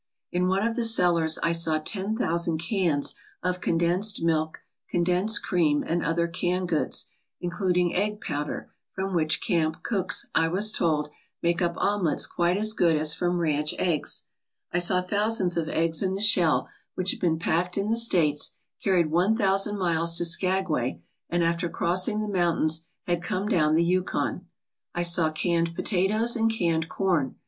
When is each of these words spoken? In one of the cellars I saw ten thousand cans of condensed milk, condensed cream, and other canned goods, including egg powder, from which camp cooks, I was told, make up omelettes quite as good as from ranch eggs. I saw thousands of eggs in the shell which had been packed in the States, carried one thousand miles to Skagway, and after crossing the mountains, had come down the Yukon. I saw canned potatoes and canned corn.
In 0.31 0.47
one 0.47 0.65
of 0.67 0.75
the 0.75 0.83
cellars 0.83 1.37
I 1.43 1.51
saw 1.51 1.77
ten 1.77 2.17
thousand 2.17 2.57
cans 2.57 3.13
of 3.43 3.61
condensed 3.61 4.23
milk, 4.23 4.61
condensed 4.89 5.43
cream, 5.43 5.83
and 5.85 6.03
other 6.03 6.27
canned 6.27 6.69
goods, 6.69 7.05
including 7.39 7.93
egg 7.93 8.19
powder, 8.19 8.71
from 8.93 9.13
which 9.13 9.41
camp 9.43 9.83
cooks, 9.83 10.25
I 10.33 10.47
was 10.47 10.71
told, 10.71 11.09
make 11.43 11.61
up 11.61 11.75
omelettes 11.77 12.25
quite 12.25 12.57
as 12.57 12.73
good 12.73 12.95
as 12.95 13.13
from 13.13 13.37
ranch 13.37 13.75
eggs. 13.77 14.23
I 14.71 14.79
saw 14.79 15.03
thousands 15.03 15.55
of 15.55 15.69
eggs 15.69 16.01
in 16.01 16.15
the 16.15 16.19
shell 16.19 16.67
which 16.95 17.11
had 17.11 17.19
been 17.19 17.37
packed 17.37 17.77
in 17.77 17.91
the 17.91 17.95
States, 17.95 18.53
carried 18.83 19.11
one 19.11 19.37
thousand 19.37 19.77
miles 19.77 20.15
to 20.15 20.25
Skagway, 20.25 20.99
and 21.29 21.43
after 21.43 21.69
crossing 21.69 22.21
the 22.21 22.27
mountains, 22.27 22.81
had 23.05 23.21
come 23.21 23.47
down 23.47 23.75
the 23.75 23.83
Yukon. 23.85 24.47
I 24.95 25.03
saw 25.03 25.31
canned 25.31 25.75
potatoes 25.75 26.35
and 26.35 26.49
canned 26.51 26.89
corn. 26.89 27.35